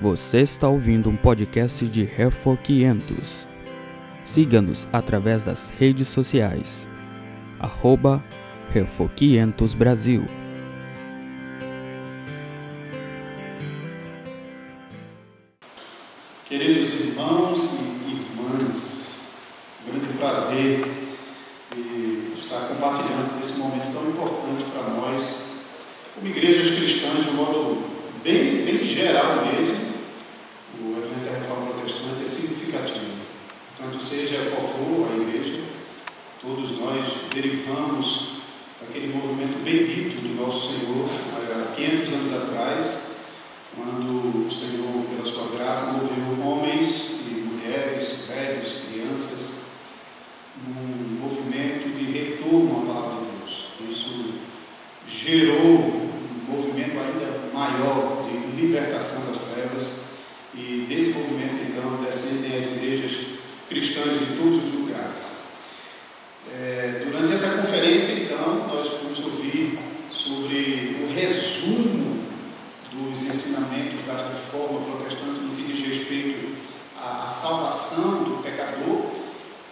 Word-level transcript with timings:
Você 0.00 0.38
está 0.38 0.66
ouvindo 0.66 1.10
um 1.10 1.16
podcast 1.16 1.86
de 1.86 2.04
Refor 2.04 2.56
500. 2.56 3.46
Siga-nos 4.24 4.88
através 4.90 5.44
das 5.44 5.68
redes 5.78 6.08
sociais. 6.08 6.88
Arroba 7.58 8.24
Refor 8.72 9.10
500 9.10 9.74
Brasil. 9.74 10.24
Senhor 40.80 41.08
há 41.52 41.74
500 41.74 42.12
anos 42.14 42.32
atrás, 42.32 43.16
quando 43.76 44.46
o 44.46 44.50
Senhor, 44.50 45.04
pela 45.10 45.24
sua 45.24 45.56
graça, 45.56 45.92
moveu 45.92 46.46
homens 46.46 47.20
e 47.28 47.34
mulheres, 47.34 48.22
velhos, 48.28 48.82
crianças, 48.88 49.60
num 50.66 51.20
movimento 51.20 51.94
de 51.94 52.04
retorno 52.12 52.82
à 52.82 52.94
palavra 52.94 53.20
de 53.20 53.38
Deus. 53.38 53.66
Isso 53.90 54.34
gerou 55.06 55.54
um 55.56 56.10
movimento 56.48 56.98
ainda 56.98 57.50
maior 57.52 58.26
de 58.28 58.60
libertação 58.60 59.26
das 59.26 59.52
trevas 59.52 60.00
e 60.54 60.86
desse 60.88 61.18
movimento, 61.18 61.70
então, 61.70 62.02
descendem 62.04 62.56
as 62.58 62.72
igrejas 62.72 63.26
cristãs 63.68 64.18
de 64.18 64.36
todos 64.36 64.56
os 64.56 64.74
lugares. 64.74 65.40
É, 66.52 67.04
durante 67.04 67.32
essa 67.32 67.62
conferência, 67.62 68.24
então, 68.24 68.66
nós 68.66 68.79
sobre 70.24 71.06
o 71.08 71.14
resumo 71.14 72.20
dos 72.92 73.22
ensinamentos 73.22 74.06
da 74.06 74.12
reforma 74.12 74.80
protestante 74.80 75.40
no 75.40 75.56
que 75.56 75.62
diz 75.62 75.86
respeito 75.86 76.56
à, 76.96 77.26
salvação 77.26 78.24
do 78.24 78.42
pecador. 78.42 79.06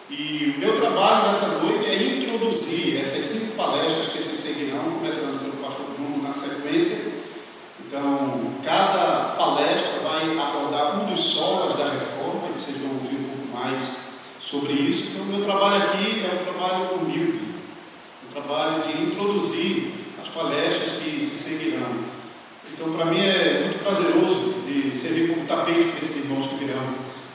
E 0.08 0.54
o 0.56 0.60
meu 0.60 0.80
trabalho 0.80 1.26
nessa 1.26 1.58
noite 1.58 1.86
é 1.86 2.02
introduzir 2.19 2.98
essas 2.98 3.26
cinco 3.26 3.56
palestras 3.56 4.08
que 4.08 4.22
se 4.22 4.34
seguirão, 4.36 4.84
começando 4.84 5.41
pelo 5.41 5.62
pastor 5.62 5.86
Bruno 5.94 6.22
na 6.22 6.32
sequência. 6.32 7.12
Então, 7.86 8.54
cada 8.64 9.34
palestra 9.36 10.00
vai 10.02 10.38
abordar 10.38 11.00
um 11.00 11.10
dos 11.10 11.20
solas 11.20 11.76
da 11.76 11.84
reforma, 11.84 12.48
e 12.48 12.60
vocês 12.60 12.78
vão 12.78 12.92
ouvir 12.92 13.16
um 13.16 13.24
pouco 13.24 13.64
mais 13.64 13.98
sobre 14.41 14.72
isso. 14.72 15.10
Então, 15.10 15.24
o 15.24 15.26
meu 15.26 15.44
trabalho 15.44 15.84
aqui 15.84 16.24
é 16.24 16.41
um 16.41 16.44
trabalho 16.44 16.94
humilde, 16.94 17.41
um 18.26 18.32
trabalho 18.32 18.82
de 18.82 19.02
introduzir 19.02 19.98
as 20.20 20.28
palestras 20.28 20.98
que 20.98 21.24
se 21.24 21.48
seguirão. 21.48 22.04
Então, 22.72 22.88
para 22.98 23.06
mim 23.06 23.20
é 23.20 23.60
muito 23.62 23.78
prazeroso 23.78 24.54
de 24.66 24.96
servir 24.96 25.28
como 25.28 25.46
tapete 25.46 25.84
para 25.84 26.00
esses 26.00 26.24
irmãos 26.24 26.48
que 26.48 26.56
virão 26.56 26.82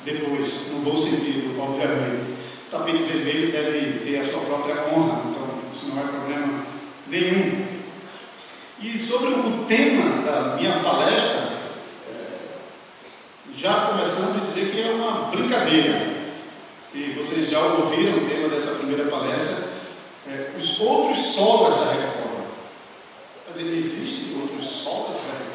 depois, 0.03 0.67
no 0.73 0.80
bom 0.80 0.97
sentido, 0.97 1.58
obviamente. 1.58 2.25
O 2.67 2.69
tapete 2.69 3.03
vermelho 3.03 3.50
deve 3.50 4.00
ter 4.00 4.19
a 4.19 4.25
sua 4.25 4.41
própria 4.41 4.75
honra, 4.88 5.22
então 5.30 5.47
isso 5.72 5.86
não 5.86 6.03
é 6.03 6.08
problema 6.08 6.66
nenhum. 7.08 7.66
E 8.81 8.97
sobre 8.97 9.30
o 9.30 9.64
tema 9.66 10.23
da 10.23 10.58
minha 10.58 10.80
palestra, 10.80 11.53
é, 12.09 12.39
já 13.56 13.88
começando 13.88 14.41
a 14.41 14.44
dizer 14.44 14.69
que 14.69 14.81
é 14.81 14.91
uma 14.91 15.30
brincadeira. 15.30 16.11
Se 16.75 17.14
vocês 17.17 17.50
já 17.50 17.61
ouviram 17.61 18.17
o 18.17 18.28
tema 18.28 18.50
dessa 18.50 18.75
primeira 18.75 19.06
palestra, 19.06 19.63
é, 20.28 20.52
os 20.59 20.81
outros 20.81 21.18
solas 21.19 21.78
da 21.78 21.94
reforma. 21.94 22.34
Mas 23.47 23.59
ele 23.59 23.78
existe 23.78 24.34
outros 24.41 24.68
solas 24.68 25.16
da 25.16 25.38
reforma? 25.40 25.53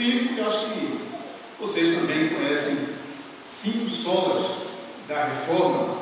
Cinco, 0.00 0.38
eu 0.38 0.46
acho 0.46 0.64
que 0.70 0.98
vocês 1.60 1.94
também 1.94 2.30
conhecem 2.30 2.88
cinco 3.44 3.86
solas 3.86 4.46
da 5.06 5.24
reforma. 5.24 5.98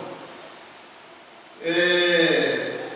É, 1.60 2.90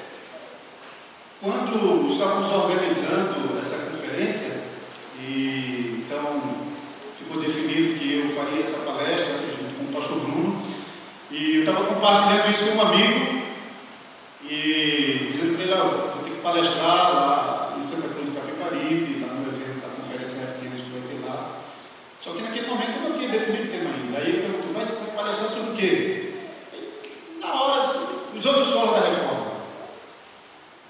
quando 1.40 2.08
estávamos 2.08 2.48
organizando 2.50 3.58
essa 3.58 3.90
conferência, 3.90 4.62
e 5.18 6.04
então 6.06 6.40
ficou 7.18 7.42
definido 7.42 7.98
que 7.98 8.20
eu 8.20 8.28
faria 8.28 8.60
essa 8.60 8.84
palestra 8.84 9.38
junto 9.58 9.74
com 9.78 9.84
o 9.86 9.92
pastor 9.92 10.20
Bruno, 10.20 10.62
e 11.32 11.56
eu 11.56 11.60
estava 11.62 11.84
compartilhando 11.84 12.52
isso 12.52 12.70
com 12.70 12.78
um 12.78 12.82
amigo, 12.82 13.42
e 14.44 15.26
dizendo 15.32 15.56
para 15.56 15.64
ele, 15.64 15.74
ah, 15.74 15.82
vou 15.82 16.22
ter 16.22 16.30
que 16.30 16.40
palestrar 16.40 17.12
lá 17.12 17.74
em 17.76 17.82
Santa 17.82 18.06
Cruz 18.06 18.26
do 18.26 18.36
Capibaribe, 18.36 19.20
lá 19.20 19.34
no 19.34 19.48
evento 19.48 19.80
da 19.80 19.88
conferência 19.96 20.46
F500 20.46 20.84
que 20.84 20.90
vai 20.90 21.00
ter 21.08 21.26
lá. 21.26 21.58
Só 22.18 22.32
que 22.32 22.42
naquele 22.42 22.61
momento 22.74 22.96
eu 22.96 23.08
não 23.08 23.16
tinha 23.16 23.28
definido 23.28 23.64
o 23.64 23.70
tema 23.70 23.90
ainda. 23.90 24.18
Aí 24.18 24.28
ele 24.28 24.42
perguntou, 24.42 24.72
vai 24.72 24.86
palestrar 25.14 25.50
sobre 25.50 25.70
o 25.70 25.74
quê? 25.74 26.34
Na 27.40 27.52
hora, 27.52 27.82
os 27.82 28.44
outros 28.46 28.68
solos 28.68 29.00
da 29.00 29.08
reforma. 29.08 29.52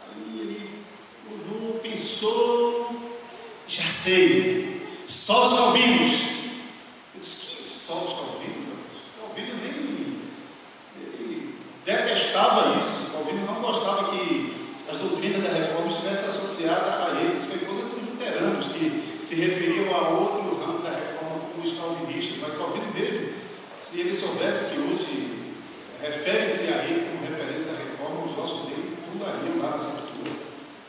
Aí 0.08 0.40
ele 0.40 0.70
olhou, 1.30 1.78
pensou, 1.80 3.10
já 3.66 3.82
sei, 3.82 4.86
solos 5.06 5.58
calvinos. 5.58 6.12
Eu 7.14 7.20
disse, 7.20 7.56
que 7.56 7.62
solos 7.62 8.12
calvinos? 8.12 8.72
Calvino 9.18 9.56
nem 9.56 9.70
ele 9.70 11.54
detestava 11.84 12.76
isso. 12.76 13.12
Calvino 13.12 13.46
não 13.46 13.60
gostava 13.60 14.10
que 14.10 14.54
as 14.90 14.98
doutrinas 14.98 15.42
da 15.42 15.58
reforma 15.58 15.90
estivessem 15.90 16.28
associadas 16.28 17.16
a 17.16 17.20
eles. 17.20 17.44
Foi 17.44 17.58
coisa 17.58 17.82
dos 17.86 18.10
luteranos 18.10 18.66
que 18.66 19.18
se 19.22 19.34
referiam 19.36 19.94
a 19.94 20.08
outro 20.10 20.60
ramo 20.60 20.78
da 20.80 20.90
reforma 20.90 21.40
como 21.52 21.64
os 21.64 21.72
calvinistas. 21.72 22.38
Mas 22.40 22.58
Calvino 22.58 22.92
mesmo, 22.92 23.32
se 23.76 24.00
ele 24.00 24.14
soubesse 24.14 24.74
que 24.74 24.80
hoje 24.80 25.42
refere-se 26.00 26.72
a 26.72 26.84
ele 26.84 27.08
como 27.08 27.24
referência 27.26 27.72
à 27.72 27.76
reforma, 27.76 28.24
os 28.24 28.38
ossos 28.38 28.68
dele 28.68 28.96
pulariam 29.10 29.62
lá 29.62 29.70
na 29.70 29.78
sepultura. 29.78 30.32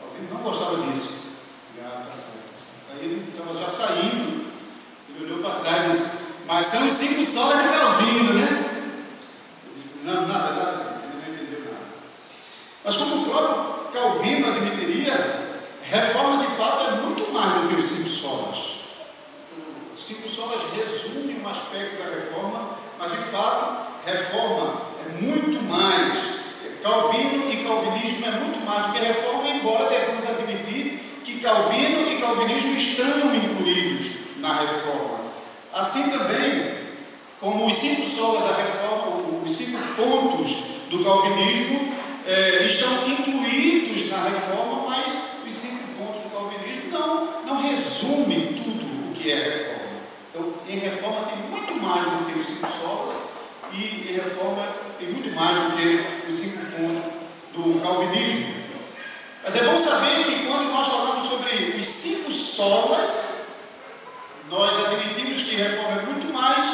Calvino 0.00 0.34
não 0.34 0.42
gostava 0.42 0.82
disso. 0.82 1.14
Ah, 1.82 2.02
tá 2.08 2.14
certo, 2.14 2.50
tá 2.50 2.56
certo. 2.56 2.92
Aí 2.92 3.04
ele 3.04 3.30
estava 3.30 3.54
já 3.54 3.68
saindo, 3.68 4.46
ele 5.08 5.24
olhou 5.24 5.38
para 5.38 5.60
trás 5.60 5.86
e 5.86 5.90
disse, 5.90 6.24
mas 6.46 6.66
são 6.66 6.86
os 6.86 6.92
cinco 6.92 7.24
solas 7.24 7.62
de 7.62 7.68
Calvino, 7.68 8.34
né? 8.34 8.70
Ele 9.64 9.74
disse, 9.74 10.04
não, 10.04 10.26
nada, 10.26 10.52
nada 10.52 10.90
disso, 10.90 11.04
ele 11.04 11.36
não 11.36 11.42
entendeu 11.42 11.60
nada. 11.72 11.86
Mas 12.84 12.96
como 12.96 13.22
o 13.22 13.30
próprio 13.30 13.92
Calvino 13.92 14.48
admitiria, 14.48 15.60
reforma 15.82 16.44
de 16.44 16.50
fato 16.52 16.88
é 16.88 17.00
muito 17.02 17.32
mais 17.32 17.62
do 17.62 17.68
que 17.68 17.74
os 17.76 17.84
cinco 17.84 18.08
solas. 18.08 18.58
Os 19.94 20.02
cinco 20.04 20.28
solas 20.28 20.60
resumem 20.74 21.40
um 21.40 21.48
aspecto 21.48 22.02
da 22.02 22.10
reforma, 22.10 22.78
mas 22.98 23.12
de 23.12 23.18
fato, 23.18 23.93
reforma 24.04 24.82
é 25.04 25.22
muito 25.22 25.62
mais. 25.64 26.44
Calvino 26.82 27.50
e 27.50 27.64
calvinismo 27.64 28.26
é 28.26 28.30
muito 28.32 28.62
mais 28.66 28.86
do 28.86 28.92
que 28.92 28.98
reforma, 28.98 29.48
embora 29.48 29.88
devamos 29.88 30.22
admitir 30.22 31.00
que 31.24 31.40
Calvino 31.40 32.12
e 32.12 32.20
calvinismo 32.20 32.74
estão 32.74 33.34
incluídos 33.34 34.36
na 34.36 34.60
reforma. 34.60 35.32
Assim 35.72 36.10
também, 36.10 36.74
como 37.40 37.66
os 37.66 37.74
cinco 37.74 38.02
solas 38.02 38.44
da 38.44 38.56
reforma, 38.56 39.42
os 39.42 39.52
cinco 39.52 39.78
pontos 39.96 40.52
do 40.90 41.02
calvinismo 41.02 41.94
eh, 42.26 42.64
estão 42.66 43.08
incluídos 43.08 44.10
na 44.10 44.24
reforma, 44.24 44.88
mas 44.88 45.12
os 45.46 45.54
cinco 45.54 45.84
pontos 45.98 46.20
do 46.20 46.30
calvinismo 46.30 46.90
não, 46.90 47.42
não 47.46 47.62
resumem 47.62 48.52
tudo 48.52 49.10
o 49.10 49.14
que 49.14 49.32
é 49.32 49.36
reforma. 49.36 49.84
Então, 50.30 50.54
em 50.68 50.78
reforma 50.78 51.26
tem 51.28 51.38
muito 51.50 51.74
mais 51.82 52.04
do 52.04 52.26
que 52.26 52.38
os 52.38 52.46
cinco 52.46 52.68
solas 52.68 53.33
e 53.76 54.10
em 54.10 54.14
reforma 54.14 54.66
tem 54.98 55.08
muito 55.08 55.30
mais 55.34 55.58
do 55.58 55.76
que 55.76 56.28
os 56.28 56.36
cinco 56.36 56.66
pontos 56.66 57.12
do 57.52 57.80
calvinismo. 57.80 58.54
Mas 59.42 59.56
é 59.56 59.64
bom 59.64 59.78
saber 59.78 60.24
que 60.24 60.46
quando 60.46 60.70
nós 60.70 60.88
falamos 60.88 61.24
sobre 61.24 61.76
os 61.78 61.86
cinco 61.86 62.32
solas, 62.32 63.44
nós 64.50 64.86
admitimos 64.86 65.42
que 65.42 65.56
reforma 65.56 66.00
é 66.00 66.06
muito 66.06 66.32
mais, 66.32 66.66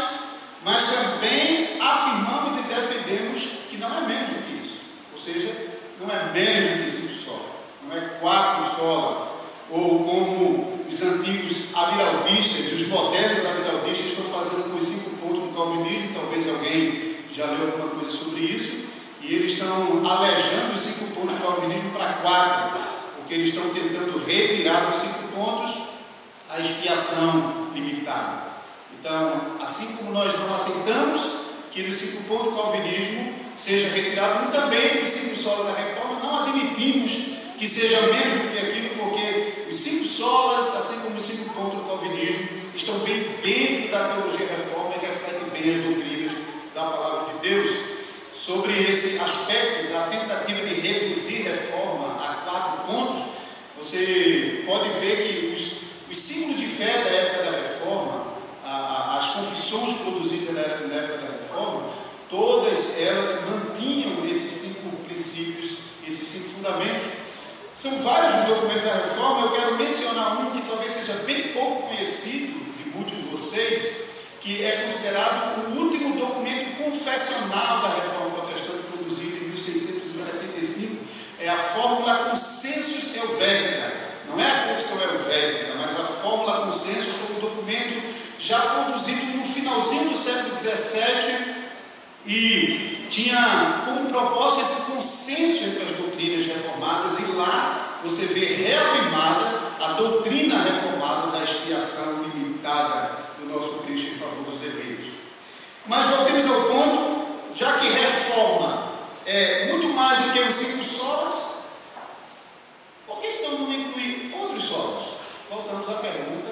mas 0.65 0.85
também 0.85 1.81
afirmamos 1.81 2.57
e 2.57 2.63
defendemos 2.63 3.49
que 3.69 3.77
não 3.77 3.97
é 3.97 4.01
menos 4.07 4.31
do 4.31 4.43
que 4.43 4.63
isso. 4.63 4.81
Ou 5.13 5.19
seja, 5.19 5.55
não 6.01 6.09
é 6.11 6.33
menos 6.33 6.71
do 6.71 6.83
que 6.83 6.91
cinco 6.91 7.13
solas, 7.13 7.53
não 7.87 7.97
é 7.97 8.01
quatro 8.21 8.65
solas, 8.65 9.29
ou 9.71 10.05
como 10.05 10.87
os 10.89 11.03
antigos 11.03 11.75
amiraldistas 11.75 12.69
e 12.69 12.75
os 12.75 12.89
modernos 12.89 13.45
amiraldistas 13.45 14.07
estão 14.07 14.25
fazendo 14.27 14.71
com 14.71 14.79
os 14.79 14.85
cinco 14.85 15.11
pontos 15.19 15.40
calvinismo, 15.61 16.15
talvez 16.15 16.49
alguém 16.49 17.17
já 17.31 17.45
leu 17.47 17.73
alguma 17.73 17.89
coisa 18.01 18.11
sobre 18.11 18.41
isso, 18.41 18.89
e 19.21 19.35
eles 19.35 19.53
estão 19.53 20.03
alejando 20.07 20.73
os 20.75 20.81
cinco 20.81 21.15
pontos 21.15 21.37
do 21.37 21.43
calvinismo 21.43 21.91
para 21.91 22.15
quatro, 22.15 22.81
porque 23.17 23.35
eles 23.35 23.51
estão 23.51 23.69
tentando 23.71 24.19
retirar 24.25 24.89
os 24.89 24.97
cinco 24.97 25.29
pontos 25.35 25.91
a 26.49 26.59
expiação 26.59 27.69
limitada. 27.75 28.51
Então, 28.99 29.57
assim 29.61 29.97
como 29.97 30.13
nós 30.13 30.35
não 30.39 30.55
aceitamos 30.55 31.27
que 31.71 31.83
no 31.83 31.95
cinco 31.95 32.25
pontos 32.25 32.47
do 32.47 32.57
calvinismo 32.57 33.35
seja 33.55 33.89
retirado, 33.89 34.51
também 34.51 35.01
dos 35.01 35.11
cinco 35.11 35.37
solas 35.37 35.67
da 35.67 35.81
reforma, 35.81 36.21
não 36.21 36.43
admitimos 36.43 37.13
que 37.59 37.69
seja 37.69 38.01
menos 38.01 38.39
do 38.39 38.53
que 38.53 38.59
aquilo, 38.59 38.89
porque 38.99 39.71
os 39.71 39.79
cinco 39.79 40.05
solas, 40.05 40.77
assim 40.77 41.01
como 41.01 41.17
os 41.17 41.23
cinco 41.23 41.51
pontos 41.51 41.79
do 41.79 41.85
calvinismo, 41.87 42.49
estão 42.75 42.99
bem 43.01 43.23
dentro 43.43 43.93
da 43.93 44.09
teologia 44.09 44.47
reforma 44.47 44.80
as 45.69 45.83
doutrinas 45.83 46.33
da 46.75 46.85
palavra 46.85 47.35
de 47.35 47.49
Deus. 47.49 47.71
Sobre 48.33 48.73
esse 48.73 49.19
aspecto 49.19 49.93
da 49.93 50.07
tentativa 50.07 50.67
de 50.67 50.75
reduzir 50.81 51.43
reforma 51.43 52.15
a 52.15 52.35
quatro 52.45 52.87
pontos, 52.87 53.23
você 53.77 54.63
pode 54.65 54.89
ver 55.01 55.27
que 55.27 55.55
os, 55.55 56.11
os 56.11 56.19
símbolos 56.19 56.59
de 56.59 56.67
fé 56.67 57.05
da 57.05 57.11
época 57.11 57.51
da 57.51 57.59
reforma, 57.59 58.27
a, 58.65 58.71
a, 58.71 59.19
as 59.19 59.29
confissões 59.31 59.99
produzidas 60.01 60.55
na, 60.55 60.63
na 60.63 60.95
época 60.95 61.19
da 61.19 61.33
reforma, 61.39 61.91
todas 62.31 62.99
elas 62.99 63.41
mantinham 63.51 64.25
esses 64.25 64.51
cinco 64.51 64.97
princípios, 65.05 65.73
esses 66.07 66.27
cinco 66.27 66.57
fundamentos. 66.57 67.09
São 67.75 67.99
vários 68.03 68.43
os 68.43 68.49
documentos 68.49 68.85
da 68.85 68.95
reforma, 68.95 69.47
eu 69.47 69.53
quero 69.53 69.77
mencionar 69.77 70.41
um 70.41 70.51
que 70.51 70.63
talvez 70.69 70.91
seja 70.93 71.13
bem 71.25 71.49
pouco 71.49 71.89
conhecido 71.89 72.59
de 72.77 72.91
muitos 72.91 73.17
de 73.17 73.25
vocês, 73.25 74.00
que 74.51 74.65
é 74.65 74.83
considerado 74.83 75.69
o 75.69 75.79
último 75.79 76.17
documento 76.17 76.83
confessional 76.83 77.83
da 77.83 77.89
reforma 78.01 78.31
protestante 78.31 78.83
produzido 78.91 79.45
em 79.45 79.49
1675, 79.51 81.05
é 81.39 81.49
a 81.49 81.57
fórmula 81.57 82.31
consensus 82.31 83.15
helvética. 83.15 83.93
Não 84.29 84.41
é 84.41 84.51
a 84.51 84.69
confissão 84.69 85.01
helvética, 85.03 85.75
mas 85.79 85.93
a 85.93 86.05
fórmula 86.05 86.67
consensus 86.67 87.15
foi 87.15 87.37
um 87.37 87.41
documento 87.41 88.03
já 88.41 88.59
produzido 88.59 89.37
no 89.37 89.45
finalzinho 89.45 90.11
do 90.11 90.17
século 90.17 90.57
XVII 90.57 91.55
e 92.27 93.07
tinha 93.09 93.83
como 93.85 94.09
propósito 94.09 94.63
esse 94.63 94.83
consenso 94.91 95.65
entre 95.65 95.85
as 95.85 95.97
doutrinas 95.97 96.47
reformadas, 96.47 97.21
e 97.21 97.33
lá 97.33 98.01
você 98.03 98.27
vê 98.27 98.47
reafirmada 98.47 99.61
a 99.81 99.93
doutrina 99.93 100.61
reformada 100.63 101.39
da 101.39 101.45
expiação 101.45 102.25
limitada 102.61 103.17
do 103.39 103.47
nosso 103.47 103.83
Cristo 103.85 104.15
em 104.15 104.19
favor 104.19 104.45
dos 104.45 104.63
eleitos. 104.63 105.21
Mas 105.87 106.07
voltemos 106.09 106.47
ao 106.47 106.63
ponto, 106.63 107.55
já 107.55 107.79
que 107.79 107.89
reforma 107.89 108.93
é 109.25 109.67
muito 109.71 109.89
mais 109.89 110.19
do 110.21 110.33
que 110.33 110.41
os 110.41 110.55
cinco 110.55 110.85
solas, 110.85 111.51
por 113.07 113.21
que 113.21 113.27
então 113.27 113.59
não 113.59 113.73
incluir 113.73 114.33
outros 114.37 114.65
solas? 114.65 115.05
Voltamos 115.49 115.89
à 115.89 115.95
pergunta 115.95 116.49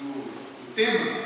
do, 0.00 0.06
do 0.06 0.74
tema. 0.74 1.22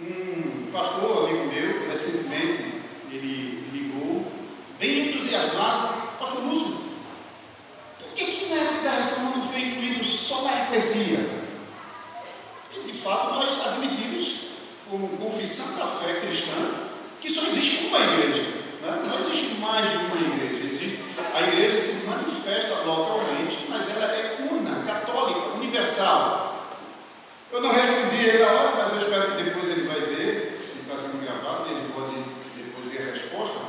Um 0.00 0.70
pastor, 0.72 1.28
amigo 1.28 1.46
meu, 1.46 1.88
recentemente, 1.88 2.82
ele 3.10 3.68
ligou, 3.72 4.26
bem 4.78 5.10
entusiasmado, 5.10 6.18
pastor 6.18 6.42
Lúcio, 6.44 6.82
por 7.98 8.08
que, 8.14 8.24
que 8.24 8.46
na 8.46 8.56
época 8.56 8.82
da 8.82 8.90
reforma 8.90 9.36
não 9.36 9.42
foi 9.42 9.60
incluído 9.60 10.04
só 10.04 10.46
a 10.48 10.64
eclesia? 10.64 11.42
E, 12.76 12.80
de 12.84 12.92
fato, 12.92 13.34
nós 13.34 13.66
admitimos, 13.66 14.46
como 14.88 15.08
confissão 15.18 15.76
da 15.78 15.86
fé 15.86 16.20
cristã, 16.20 16.52
que 17.20 17.30
só 17.30 17.42
existe 17.46 17.86
uma 17.86 17.98
igreja. 17.98 18.42
Né? 18.82 19.02
Não 19.06 19.18
existe 19.18 19.60
mais 19.60 19.90
de 19.90 19.96
uma 19.96 20.16
igreja. 20.16 20.64
Existe, 20.64 20.98
a 21.34 21.42
igreja 21.42 21.78
se 21.78 22.06
manifesta 22.06 22.82
localmente, 22.84 23.58
mas 23.68 23.88
ela 23.90 24.06
é 24.06 24.48
una, 24.50 24.82
católica, 24.84 25.54
universal. 25.54 26.66
Eu 27.52 27.60
não 27.60 27.72
respondi 27.72 28.24
ele 28.24 28.38
na 28.38 28.50
hora, 28.50 28.72
mas 28.76 28.92
eu 28.92 28.98
espero 28.98 29.36
que 29.36 29.42
depois 29.42 29.68
ele 29.68 29.86
vai 29.86 30.00
ver, 30.00 30.56
se 30.58 30.80
está 30.80 30.96
sendo 30.96 31.22
gravado, 31.22 31.70
ele 31.70 31.92
pode 31.92 32.16
depois 32.56 32.88
ver 32.88 33.08
a 33.08 33.10
resposta. 33.12 33.60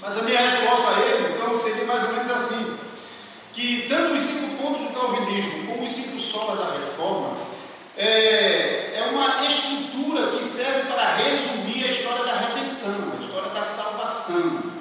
Mas 0.00 0.16
a 0.16 0.22
minha 0.22 0.40
resposta 0.40 0.88
a 0.88 1.00
ele, 1.00 1.34
então, 1.34 1.54
seria 1.54 1.84
mais 1.84 2.02
ou 2.02 2.12
menos 2.12 2.30
assim: 2.30 2.78
que 3.64 3.86
tanto 3.88 4.14
os 4.14 4.22
cinco 4.22 4.62
pontos 4.62 4.82
do 4.82 4.92
calvinismo 4.92 5.66
como 5.66 5.86
os 5.86 5.92
cinco 5.92 6.20
solas 6.20 6.58
da 6.58 6.76
reforma 6.76 7.38
é, 7.96 8.92
é 8.94 9.08
uma 9.10 9.42
estrutura 9.46 10.28
que 10.28 10.44
serve 10.44 10.92
para 10.92 11.16
resumir 11.16 11.84
a 11.84 11.88
história 11.90 12.24
da 12.24 12.34
redenção, 12.34 13.14
a 13.18 13.24
história 13.24 13.50
da 13.52 13.64
salvação. 13.64 14.72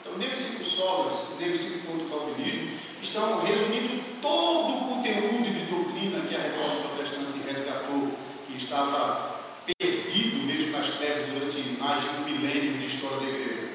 Então, 0.00 0.12
nem 0.18 0.32
os 0.32 0.38
cinco 0.38 0.64
solas, 0.64 1.16
nem 1.40 1.52
os 1.52 1.60
cinco 1.60 1.86
pontos 1.86 2.02
do 2.04 2.10
calvinismo 2.10 2.78
estão 3.02 3.44
resumindo 3.44 4.04
todo 4.22 4.72
o 4.72 4.88
conteúdo 4.88 5.42
de 5.42 5.64
doutrina 5.64 6.20
que 6.20 6.36
a 6.36 6.40
reforma 6.40 6.82
protestante 6.82 7.38
resgatou, 7.44 8.12
que 8.46 8.56
estava 8.56 9.40
perdido 9.66 10.46
mesmo 10.46 10.70
nas 10.76 10.90
trevas 10.90 11.26
durante 11.26 11.58
mais 11.80 12.00
de 12.02 12.08
um 12.08 12.24
milênio 12.24 12.78
de 12.78 12.86
história 12.86 13.16
da 13.16 13.24
igreja. 13.24 13.68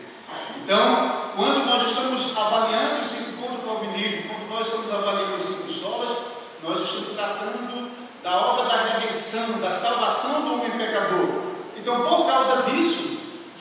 Então, 0.64 1.32
quando 1.36 1.66
nós 1.66 1.86
estamos 1.86 2.38
avaliando 2.38 3.02
os 3.02 3.08
cinco 3.08 3.33
pontos 3.54 3.60
do 3.60 3.66
calvinismo, 3.66 4.24
quando 4.30 4.50
nós 4.50 4.68
estamos 4.68 4.92
avaliando 4.92 5.36
os 5.36 5.44
cinco 5.44 5.72
solas, 5.72 6.18
nós 6.64 6.82
estamos 6.82 7.14
tratando 7.14 7.92
da 8.24 8.38
obra 8.48 8.66
da 8.66 8.84
redenção, 8.84 9.60
da 9.60 9.72
salvação 9.72 10.42
do 10.42 10.54
homem 10.54 10.72
pecador. 10.72 11.44
Então, 11.78 12.02
por 12.04 12.26
causa 12.28 12.64
disso, 12.64 13.18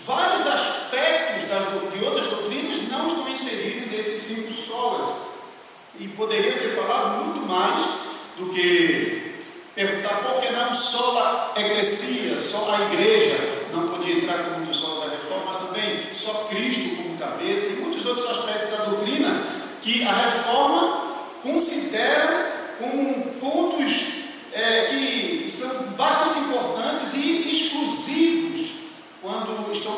vários 0.06 0.46
aspectos 0.46 1.48
das, 1.48 1.92
de 1.92 2.04
outras 2.04 2.26
doutrinas 2.28 2.88
não 2.88 3.08
estão 3.08 3.28
inseridos 3.28 3.90
nesses 3.90 4.22
cinco 4.22 4.52
solas. 4.52 5.32
E 5.98 6.08
poderia 6.08 6.54
ser 6.54 6.76
falado 6.76 7.24
muito 7.24 7.46
mais 7.46 7.82
do 8.38 8.46
que 8.46 9.34
perguntar 9.74 10.22
por 10.22 10.40
que 10.40 10.52
não 10.52 10.72
só 10.72 11.52
a 11.54 11.60
eclesia, 11.60 12.40
só 12.40 12.74
a 12.74 12.80
igreja 12.92 13.36
não 13.72 13.88
podia 13.88 14.16
entrar 14.16 14.44
como 14.44 14.66
do 14.66 14.74
solo 14.74 15.02
da 15.02 15.10
reforma, 15.10 15.52
mas 15.52 15.66
também 15.66 16.14
só 16.14 16.46
Cristo 16.50 16.96
como 16.96 17.18
cabeça 17.18 17.66
e 17.66 17.76
muitos 17.80 18.04
outros 18.06 18.30
aspectos 18.30 18.71
que 19.82 20.04
a 20.04 20.12
reforma 20.12 21.02
considera 21.42 22.74
como 22.78 23.32
pontos 23.40 24.12
é, 24.52 24.86
que 24.86 25.50
são 25.50 25.92
bastante 25.96 26.38
importantes 26.40 27.14
e 27.14 27.50
exclusivos 27.50 28.70
quando 29.20 29.70
estão, 29.72 29.96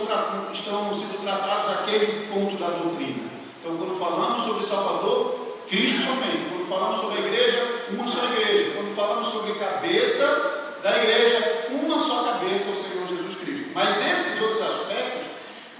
estão 0.52 0.94
sendo 0.94 1.22
tratados 1.22 1.70
aquele 1.78 2.28
ponto 2.28 2.56
da 2.56 2.68
doutrina. 2.70 3.30
Então, 3.60 3.76
quando 3.78 3.94
falamos 3.98 4.42
sobre 4.42 4.62
Salvador, 4.62 5.44
Cristo 5.68 6.02
somente. 6.02 6.50
Quando 6.50 6.68
falamos 6.68 7.00
sobre 7.00 7.18
a 7.18 7.26
igreja, 7.26 7.86
uma 7.90 8.06
só 8.06 8.24
igreja. 8.24 8.72
Quando 8.74 8.94
falamos 8.94 9.28
sobre 9.28 9.54
cabeça 9.54 10.78
da 10.82 10.98
igreja, 10.98 11.66
uma 11.70 11.98
só 11.98 12.24
cabeça, 12.24 12.70
o 12.70 12.76
Senhor 12.76 13.06
Jesus 13.06 13.34
Cristo. 13.36 13.70
Mas 13.74 13.98
esses 14.12 14.40
outros 14.42 14.60
aspectos 14.60 15.28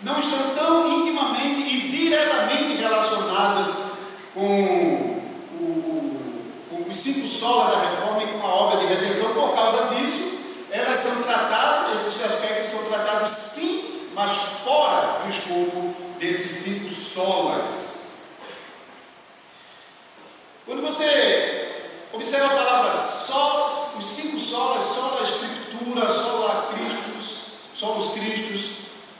não 0.02 0.18
estão 0.18 0.54
tão 0.54 1.00
intimamente 1.00 1.60
e 1.60 1.88
diretamente 1.90 2.74
relacionados 2.76 3.74
com, 4.34 5.20
o, 5.60 6.20
com 6.70 6.83
os 6.94 7.00
cinco 7.00 7.26
solas 7.26 7.74
da 7.74 7.80
reforma 7.90 8.22
e 8.22 8.26
com 8.28 8.46
a 8.46 8.54
obra 8.54 8.78
de 8.78 8.86
redenção. 8.86 9.34
Por 9.34 9.52
causa 9.52 9.94
disso, 9.94 10.38
elas 10.70 10.98
são 11.00 11.24
tratadas, 11.24 12.06
esses 12.06 12.24
aspectos 12.24 12.70
são 12.70 12.84
tratados 12.84 13.30
sim, 13.30 14.10
mas 14.14 14.30
fora 14.64 15.24
do 15.24 15.30
escopo 15.30 15.94
desses 16.20 16.50
cinco 16.50 16.88
solas. 16.88 17.94
Quando 20.64 20.82
você 20.82 21.98
observa 22.12 22.46
a 22.46 22.64
palavra 22.64 22.94
só, 22.94 23.66
os 23.66 24.06
cinco 24.06 24.38
solas, 24.38 24.84
sola 24.84 25.22
Escritura, 25.22 26.08
sola 26.08 26.72
Cristos, 26.72 27.38
solos 27.74 28.12
Cristos, 28.12 28.70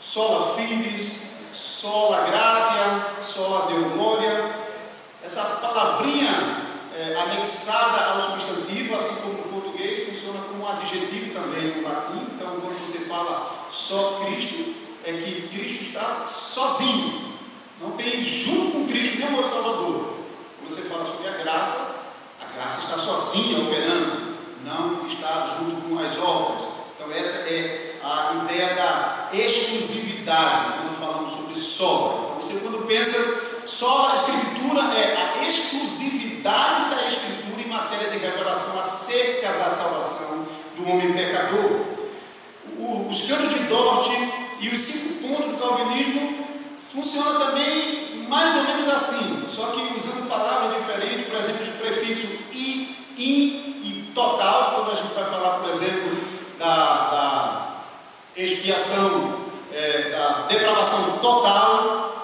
sola 0.01 0.55
Fides, 0.55 1.23
sola 1.53 2.21
Gratia, 2.21 3.17
sola 3.21 3.67
Deo 3.67 3.91
Glória, 3.91 4.65
essa 5.25 5.43
palavrinha 5.43 6.64
é, 6.97 7.17
anexada 7.17 8.13
ao 8.13 8.23
substantivo, 8.23 8.95
assim 8.95 9.17
como 9.17 9.35
no 9.35 9.43
português, 9.61 10.09
funciona 10.09 10.39
como 10.45 10.67
adjetivo 10.67 11.35
também 11.35 11.77
no 11.77 11.83
latim. 11.83 12.27
Então, 12.35 12.61
quando 12.61 12.79
você 12.81 13.01
fala 13.01 13.67
só 13.71 14.21
Cristo, 14.25 14.75
é 15.05 15.13
que 15.13 15.49
Cristo 15.49 15.83
está 15.83 16.27
sozinho. 16.29 17.35
Não 17.81 17.93
tem 17.93 18.23
junto 18.23 18.73
com 18.73 18.87
Cristo 18.87 19.19
nenhum 19.19 19.37
outro 19.37 19.51
Salvador. 19.51 20.15
Quando 20.59 20.71
você 20.71 20.83
fala 20.83 21.05
sobre 21.05 21.29
a 21.29 21.33
graça, 21.33 21.97
a 22.41 22.47
graça 22.57 22.81
está 22.81 22.99
sozinha 22.99 23.59
operando, 23.59 24.37
não 24.65 25.05
está 25.05 25.59
junto 25.59 25.89
com 25.89 25.99
as 25.99 26.17
obras. 26.17 26.63
Então, 26.97 27.13
essa 27.13 27.51
é 27.51 27.99
a 28.03 28.45
ideia 28.45 28.75
da 28.75 29.29
exclusividade 29.33 30.79
quando 30.79 30.95
falamos 30.99 31.33
sobre 31.33 31.57
sola. 31.57 32.31
Então, 32.31 32.43
você, 32.43 32.61
quando 32.61 32.87
pensa 32.87 33.44
só 33.67 34.11
a 34.11 34.15
Escritura, 34.15 34.83
é 34.95 35.17
a 35.17 35.49
exclusividade 35.49 36.91
da 36.91 37.07
Escritura 37.07 37.61
em 37.61 37.69
matéria 37.69 38.11
de 38.11 38.19
revelação 38.19 38.79
acerca 38.79 39.53
da 39.53 39.71
salvação 39.71 40.47
do 40.77 40.91
homem 40.91 41.13
pecador. 41.13 41.81
O, 42.79 43.09
os 43.11 43.27
canos 43.27 43.53
de 43.53 43.61
Dort 43.65 44.11
e 44.61 44.69
os 44.69 44.81
cinco 44.81 45.29
pontos 45.29 45.53
do 45.53 45.59
calvinismo 45.59 46.47
funcionam 46.79 47.39
também 47.39 48.27
mais 48.29 48.55
ou 48.57 48.63
menos 48.65 48.89
assim, 48.89 49.45
só 49.47 49.67
que 49.67 49.95
usando 49.97 50.29
palavras 50.29 50.77
diferentes, 50.77 51.27
por 51.27 51.37
exemplo, 51.37 51.63
os 51.63 51.69
prefixos 51.69 52.31
i, 52.53 52.97
in 53.17 53.65
e 53.85 54.13
total, 54.15 54.77
quando 54.77 54.93
a 54.93 54.95
gente 54.95 55.13
vai 55.15 55.25
falar, 55.25 55.59
por 55.59 55.69
exemplo, 55.69 56.19
da, 56.59 56.67
da 56.67 57.85
expiação, 58.37 59.41
é, 59.73 60.11
da 60.11 60.47
depravação 60.47 61.19
total 61.19 62.15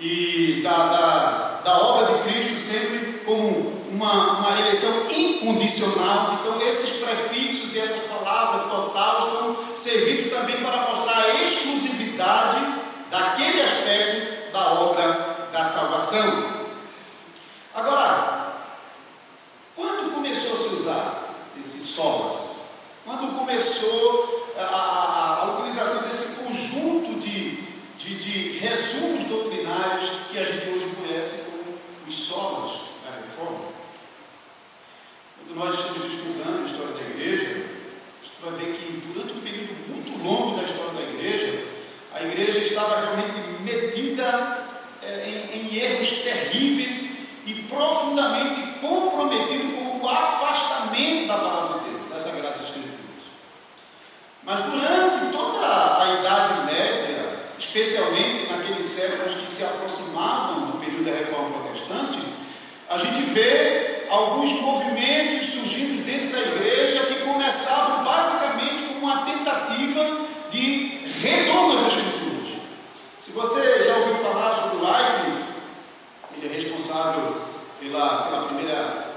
e 0.00 0.60
da, 0.62 0.70
da, 0.70 1.60
da, 1.62 1.78
obra 1.78 2.14
de 2.14 2.22
Cristo 2.22 2.58
sempre 2.58 3.18
como 3.18 3.84
uma, 3.90 4.38
uma 4.38 4.58
eleição 4.58 4.90
incondicional. 5.10 6.38
Então, 6.40 6.60
esses 6.66 7.04
prefixos 7.04 7.74
e 7.74 7.80
essas 7.80 8.06
palavras 8.06 8.70
total 8.70 9.18
estão 9.18 9.76
servindo 9.76 10.30
também 10.30 10.62
para 10.62 10.88
mostrar 10.88 11.18
a 11.18 11.42
exclusividade 11.42 12.80
daquele 13.10 13.60
aspecto 13.60 14.52
da 14.52 14.72
obra 14.72 15.48
da 15.52 15.64
salvação. 15.64 16.60
Agora, 17.74 18.54
quando 19.76 20.14
começou 20.14 20.52
a 20.52 20.56
se 20.56 20.74
usar 20.74 21.34
esse 21.60 21.80
solas? 21.80 22.60
Quando 23.04 23.38
começou 23.38 24.54
a, 24.56 24.62
a, 24.62 25.40
a 25.40 25.44
utilização 25.52 26.02
desse 26.02 26.42
conjunto 26.42 27.20
de, 27.20 27.29
de, 28.14 28.52
de, 28.52 28.58
resumos 28.58 29.24
doutrinários 29.24 30.10
que 30.30 30.38
a 30.38 30.44
gente 30.44 30.68
hoje 30.68 30.86
conhece 30.96 31.42
como 31.44 31.78
os 32.08 32.14
solas 32.14 32.72
da 33.04 33.16
reforma? 33.16 33.70
Quando 35.36 35.56
nós 35.56 35.78
estamos 35.78 36.04
estudando 36.12 36.62
a 36.62 36.64
história 36.64 36.94
da 36.94 37.00
igreja, 37.02 37.66
a 38.20 38.24
gente 38.24 38.36
vai 38.42 38.52
ver 38.52 38.72
que 38.74 39.12
durante 39.12 39.32
um 39.32 39.40
período 39.40 39.74
muito 39.88 40.22
longo 40.22 40.56
da 40.56 40.64
história 40.64 40.92
da 40.92 41.02
igreja, 41.02 41.64
a 42.12 42.22
igreja 42.24 42.58
estava 42.58 43.00
realmente 43.00 43.38
metida 43.62 44.66
é, 45.02 45.48
em, 45.52 45.60
em 45.60 45.76
erros 45.76 46.10
terríveis 46.10 47.10
e 47.46 47.54
profundamente 47.68 48.78
comprometido 48.80 49.76
com 49.76 50.04
o 50.04 50.08
afastamento 50.08 51.28
da 51.28 51.38
palavra 51.38 51.78
de 51.78 51.90
Deus, 51.90 52.10
das 52.10 52.22
Sagradas 52.22 52.60
Escrituras. 52.60 52.90
Mas 54.42 54.60
durante 54.60 55.32
toda 55.32 56.02
a 56.02 56.20
Idade 56.20 56.74
Média, 56.74 57.10
especialmente 57.72 58.50
naqueles 58.50 58.84
séculos 58.84 59.34
que 59.36 59.48
se 59.48 59.62
aproximavam 59.62 60.72
do 60.72 60.78
período 60.78 61.04
da 61.04 61.16
Reforma 61.16 61.60
Protestante, 61.60 62.18
a 62.88 62.98
gente 62.98 63.22
vê 63.30 64.06
alguns 64.10 64.50
movimentos 64.60 65.46
surgindo 65.46 66.04
dentro 66.04 66.32
da 66.32 66.40
igreja 66.40 67.04
que 67.06 67.20
começavam 67.20 68.04
basicamente 68.04 68.82
como 68.88 69.06
uma 69.06 69.24
tentativa 69.24 70.04
de 70.50 71.04
retorno 71.22 71.86
às 71.86 71.94
Escrituras. 71.94 72.48
Se 73.16 73.30
você 73.30 73.82
já 73.84 73.96
ouviu 73.98 74.16
falar 74.16 74.52
sobre 74.52 74.78
o 74.78 74.80
Wycliffe, 74.80 75.50
ele 76.36 76.52
é 76.52 76.56
responsável 76.56 77.36
pela, 77.78 78.24
pela 78.24 78.44
primeira 78.46 79.10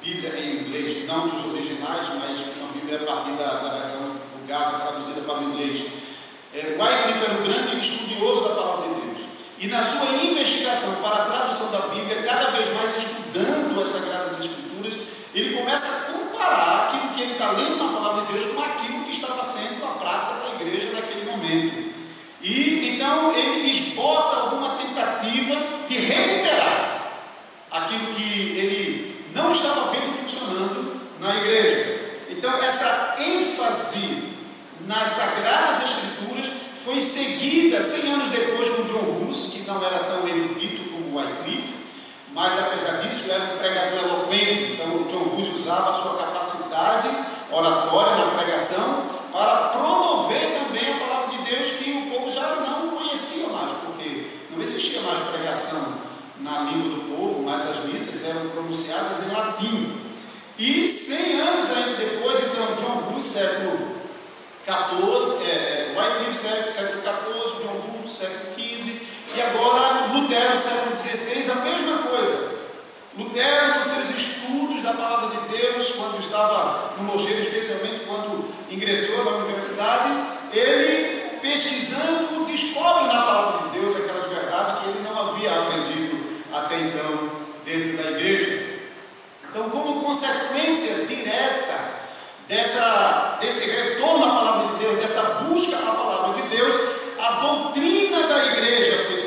Bíblia 0.00 0.32
em 0.38 0.60
inglês, 0.60 1.04
não 1.08 1.28
dos 1.28 1.44
originais, 1.44 2.06
mas 2.20 2.38
uma 2.56 2.72
Bíblia 2.72 3.00
a 3.02 3.04
partir 3.04 3.32
da, 3.32 3.62
da 3.62 3.74
versão 3.74 4.12
vulgata, 4.36 4.86
traduzida 4.86 5.22
para 5.22 5.40
o 5.40 5.44
inglês. 5.50 6.06
É, 6.56 6.74
Wycliffe 6.80 7.22
era 7.22 7.34
um 7.38 7.42
grande 7.42 7.78
estudioso 7.78 8.48
da 8.48 8.54
palavra 8.54 8.88
de 8.88 9.00
Deus. 9.02 9.28
E 9.58 9.66
na 9.66 9.82
sua 9.82 10.10
investigação 10.24 10.94
para 11.02 11.16
a 11.16 11.24
tradução 11.26 11.70
da 11.70 11.80
Bíblia, 11.88 12.22
cada 12.22 12.50
vez 12.52 12.72
mais 12.72 12.96
estudando 12.96 13.78
as 13.82 13.90
Sagradas 13.90 14.40
Escrituras, 14.40 14.94
ele 15.34 15.54
começa 15.54 15.86
a 15.86 16.12
comparar 16.12 16.88
aquilo 16.88 17.12
que 17.12 17.20
ele 17.20 17.32
está 17.32 17.50
lendo 17.50 17.76
na 17.76 17.92
palavra 17.92 18.24
de 18.24 18.32
Deus 18.32 18.54
com 18.54 18.62
aquilo 18.62 19.04
que 19.04 19.10
estava 19.10 19.44
sendo 19.44 19.84
a 19.84 19.98
prática 19.98 20.32
para 20.32 20.48
a 20.48 20.62
igreja 20.62 20.92
naquele 20.94 21.30
momento. 21.30 21.94
E 22.40 22.88
então 22.88 23.36
ele 23.36 23.68
esboça 23.68 24.36
alguma 24.36 24.76
tentativa 24.76 25.56
de 25.88 25.98
recuperar 25.98 27.20
aquilo 27.70 28.14
que 28.14 28.56
ele 28.56 29.26
não 29.34 29.52
estava 29.52 29.90
vendo 29.90 30.10
funcionando 30.22 31.02
na 31.20 31.36
igreja. 31.36 32.00
Então, 32.30 32.62
essa 32.62 33.16
ênfase 33.18 34.25
nas 34.80 35.08
Sagradas 35.10 35.84
Escrituras 35.84 36.46
foi 36.84 37.00
seguida 37.00 37.80
100 37.80 38.12
anos 38.12 38.30
depois 38.30 38.68
com 38.68 38.82
John 38.84 39.28
Hus, 39.28 39.50
que 39.52 39.62
não 39.66 39.84
era 39.84 40.04
tão 40.04 40.26
erudito 40.28 40.90
como 40.90 41.18
Wycliffe, 41.18 41.86
mas 42.32 42.56
apesar 42.58 42.98
disso 42.98 43.30
era 43.30 43.42
um 43.42 43.58
pregador 43.58 43.98
eloquente. 44.04 44.72
Então, 44.72 45.04
John 45.04 45.36
Hus 45.36 45.48
usava 45.54 45.90
a 45.90 45.94
sua 45.94 46.16
capacidade 46.16 47.08
oratória 47.50 48.16
na 48.16 48.30
pregação 48.32 49.02
para 49.32 49.68
promover 49.70 50.60
também 50.60 50.94
a 50.94 50.98
palavra 50.98 51.36
de 51.36 51.50
Deus 51.50 51.70
que 51.72 51.90
o 51.90 52.10
povo 52.10 52.30
já 52.30 52.56
não 52.56 52.96
conhecia 52.96 53.48
mais, 53.48 53.72
porque 53.84 54.30
não 54.54 54.62
existia 54.62 55.00
mais 55.02 55.20
pregação 55.28 56.06
na 56.40 56.60
língua 56.60 56.90
do 56.90 57.16
povo, 57.16 57.42
mas 57.42 57.68
as 57.68 57.84
missas 57.86 58.28
eram 58.28 58.48
pronunciadas 58.50 59.26
em 59.26 59.34
latim. 59.34 60.00
E 60.58 60.86
100 60.86 61.40
anos 61.40 61.66
ainda 61.70 61.96
depois, 61.96 62.38
então, 62.38 62.76
John 62.76 63.16
Hus, 63.16 63.24
século 63.24 63.85
XIV, 64.66 65.44
é, 65.44 65.54
é, 65.54 65.94
Wycliffe, 65.96 66.36
século, 66.36 66.72
século 66.72 67.02
XIV, 67.02 67.62
John 67.62 68.08
século 68.08 68.54
XV, 68.54 69.06
e 69.36 69.40
agora 69.40 70.06
Lutero, 70.12 70.56
século 70.56 70.96
XVI, 70.96 71.52
a 71.52 71.54
mesma 71.56 71.98
coisa. 71.98 72.56
Lutero, 73.16 73.76
nos 73.76 73.86
seus 73.86 74.10
estudos 74.10 74.82
da 74.82 74.92
palavra 74.92 75.40
de 75.40 75.56
Deus, 75.56 75.90
quando 75.90 76.18
estava 76.18 76.94
no 76.98 77.04
Mogeiro, 77.04 77.42
especialmente 77.42 78.00
quando 78.06 78.48
ingressou 78.68 79.24
na 79.24 79.30
universidade, 79.38 80.10
ele, 80.52 81.38
pesquisando, 81.40 82.44
descobre 82.46 83.04
na 83.04 83.22
palavra 83.22 83.68
de 83.68 83.78
Deus 83.78 83.94
aquelas 83.94 84.26
verdades 84.26 84.80
que 84.80 84.88
ele 84.88 85.08
não 85.08 85.28
havia 85.28 85.50
aprendido 85.60 86.42
até 86.52 86.80
então 86.80 87.30
dentro 87.64 88.02
da 88.02 88.10
igreja. 88.10 88.80
Então, 89.48 89.70
como 89.70 90.02
consequência 90.04 91.06
direta 91.06 91.85
dessa, 92.48 93.38
desse 93.40 93.70
retorno 93.70 94.24
à 94.24 94.28
palavra 94.28 94.76
de 94.76 94.84
Deus, 94.84 94.98
dessa 94.98 95.22
busca 95.44 95.76
à 95.76 95.94
palavra 95.94 96.42
de 96.42 96.48
Deus, 96.48 96.74
a 97.18 97.30
doutrina 97.40 98.26
da 98.26 98.46
igreja 98.46 99.04
foi 99.06 99.16
se 99.16 99.26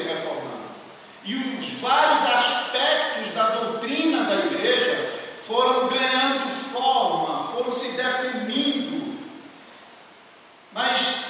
e 1.29 1.35
os 1.59 1.79
vários 1.79 2.23
aspectos 2.23 3.33
da 3.35 3.49
doutrina 3.49 4.23
da 4.23 4.35
igreja 4.47 5.13
foram 5.37 5.87
ganhando 5.87 6.49
forma, 6.49 7.43
foram 7.49 7.71
se 7.71 7.91
definindo. 7.91 9.19
Mas 10.73 11.25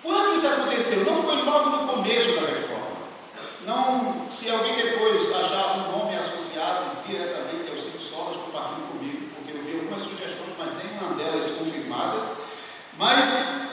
quando 0.00 0.36
isso 0.36 0.46
aconteceu? 0.46 1.04
Não 1.04 1.20
foi 1.22 1.42
logo 1.42 1.70
no 1.70 1.88
começo 1.88 2.40
da 2.40 2.46
reforma. 2.46 2.92
Não, 3.66 4.30
se 4.30 4.48
alguém 4.48 4.76
depois 4.76 5.34
achar 5.34 5.78
um 5.78 5.98
nome 5.98 6.16
associado 6.16 7.02
diretamente 7.04 7.68
aos 7.68 7.82
cinco 7.82 8.00
solas, 8.00 8.36
compartilhe 8.36 8.86
comigo, 8.92 9.28
porque 9.34 9.58
eu 9.58 9.62
vi 9.62 9.72
algumas 9.80 10.02
sugestões, 10.02 10.54
mas 10.56 10.70
confirmadas. 11.50 12.28
Mas, 12.98 13.26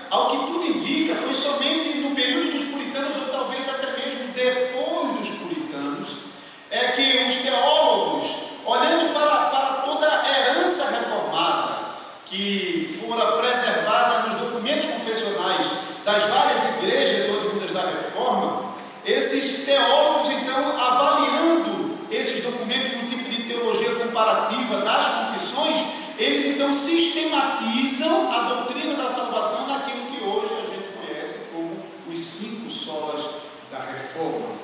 ao 0.10 0.30
que 0.30 0.38
tudo 0.38 0.66
indica, 0.66 1.16
foi 1.16 1.34
somente 1.34 2.00
no 2.00 2.16
período 2.16 2.54
dos 2.54 2.66
puritanos, 2.66 3.16
ou 3.18 3.26
talvez 3.26 3.68
até 3.68 4.06
mesmo 4.06 4.34
depois 4.34 5.18
dos 5.18 5.30
puritanos 5.38 6.30
é 6.72 6.88
que 6.90 7.26
os 7.28 7.36
teólogos, 7.38 8.28
olhando 8.66 9.14
para, 9.14 9.50
para 9.50 9.82
toda 9.86 10.08
a 10.08 10.40
herança 10.40 10.92
reformada 10.92 11.90
que 12.26 13.00
fora 13.02 13.38
preservada 13.38 14.28
nos 14.28 14.40
documentos 14.40 14.86
confessionais 14.86 15.68
das 16.06 16.24
várias 16.26 16.78
igrejas 16.78 17.30
oriundas 17.30 17.72
da 17.72 17.82
reforma, 17.82 18.74
esses 19.06 19.66
teólogos, 19.66 20.30
então, 20.30 20.80
avaliando 20.80 21.98
esses 22.12 22.44
documentos 22.44 23.00
com 23.00 23.08
tipo 23.08 23.30
de 23.30 23.44
teologia 23.44 23.96
comparativa 23.96 24.78
das 24.78 25.08
confissões, 25.08 25.86
eles 26.18 26.46
então 26.70 26.74
sistematizam 26.74 28.32
a 28.32 28.42
doutrina 28.54 28.96
da 28.96 29.10
salvação 29.10 29.68
naquilo 29.68 30.06
que 30.06 30.24
hoje 30.24 30.52
a 30.54 30.66
gente 30.66 30.90
conhece 30.90 31.46
como 31.52 31.84
os 32.08 32.20
cinco 32.20 32.70
solas 32.72 33.26
da 33.72 33.80
reforma. 33.80 34.56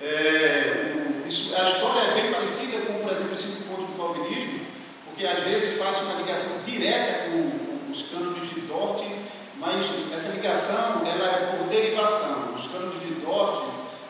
É, 0.00 0.94
o, 0.94 1.26
isso, 1.26 1.56
a 1.56 1.64
história 1.64 2.00
é 2.00 2.14
bem 2.14 2.32
parecida 2.32 2.78
com, 2.86 3.00
por 3.00 3.10
exemplo, 3.10 3.32
os 3.32 3.40
cinco 3.40 3.62
pontos 3.64 3.86
do 3.86 3.96
calvinismo, 3.96 4.60
porque 5.04 5.26
às 5.26 5.40
vezes 5.40 5.78
faz 5.80 6.00
uma 6.02 6.14
ligação 6.20 6.62
direta 6.64 7.30
com 7.30 7.90
os 7.90 8.02
cânones 8.02 8.48
de 8.48 8.60
Dort, 8.60 9.02
mas 9.58 9.84
essa 10.14 10.36
ligação 10.36 11.02
ela 11.06 11.26
é 11.26 11.56
por 11.56 11.66
derivação. 11.68 12.54
Os 12.54 12.66
cânones 12.68 13.00
de 13.00 13.14
Dort 13.14 13.64